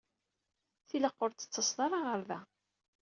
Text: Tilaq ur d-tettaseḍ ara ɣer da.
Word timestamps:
Tilaq 0.87 1.17
ur 1.23 1.31
d-tettaseḍ 1.31 1.79
ara 1.85 1.99
ɣer 2.05 2.19
da. 2.29 2.39